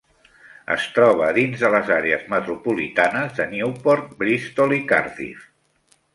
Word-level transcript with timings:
Es 0.75 0.85
troba 0.95 1.27
dins 1.37 1.61
de 1.65 1.69
les 1.75 1.91
àrees 1.97 2.23
metropolitanes 2.35 3.37
de 3.41 3.47
Newport, 3.53 4.09
Bristol 4.25 4.77
i 4.81 4.83
Cardiff. 4.95 5.47